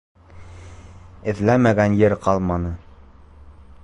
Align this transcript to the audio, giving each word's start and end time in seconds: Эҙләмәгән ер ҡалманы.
Эҙләмәгән 1.33 1.97
ер 2.01 2.17
ҡалманы. 2.27 2.73